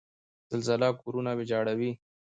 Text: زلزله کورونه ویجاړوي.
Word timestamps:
زلزله 0.51 0.89
کورونه 1.01 1.31
ویجاړوي. 1.37 1.91